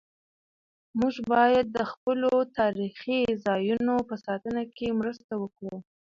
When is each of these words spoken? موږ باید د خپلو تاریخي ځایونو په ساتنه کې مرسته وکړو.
موږ 0.99 1.15
باید 1.31 1.65
د 1.77 1.79
خپلو 1.91 2.31
تاریخي 2.59 3.19
ځایونو 3.45 3.93
په 4.09 4.15
ساتنه 4.25 4.61
کې 4.75 4.87
مرسته 4.99 5.33
وکړو. 5.43 5.75